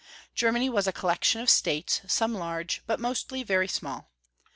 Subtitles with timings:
[0.33, 4.09] Germany was a collection of states, some large, but mostly very small.